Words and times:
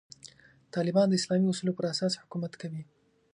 طالبان 0.75 1.07
د 1.09 1.13
اسلامي 1.19 1.47
اصولو 1.49 1.75
پر 1.77 1.85
اساس 1.93 2.13
حکومت 2.21 2.53
کوي. 2.61 2.81